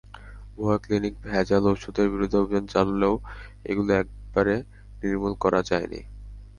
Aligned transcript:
ভুয়া 0.53 0.77
ক্লিনিক, 0.83 1.15
ভেজাল 1.25 1.63
ওষুধের 1.71 2.07
বিরুদ্ধে 2.13 2.37
অভিযান 2.39 2.65
চললেও 2.73 3.13
এগুলো 3.65 3.91
একেবারে 3.95 4.55
নির্মূল 5.03 5.33
করা 5.43 5.59
যায়নি। 5.69 6.01